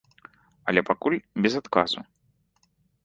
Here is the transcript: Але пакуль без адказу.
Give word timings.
Але 0.71 0.83
пакуль 0.89 1.17
без 1.47 1.53
адказу. 1.63 1.99